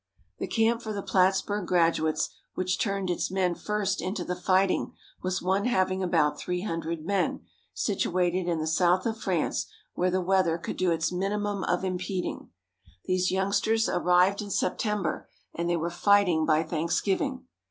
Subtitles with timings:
[0.39, 5.43] The camp for the Plattsburg graduates which turned its men first into the fighting was
[5.43, 7.41] one having about 300 men,
[7.75, 12.49] situated in the south of France, where the weather could do its minimum of impeding.
[13.05, 17.45] These youngsters arrived in September, and they were fighting by Thanksgiving.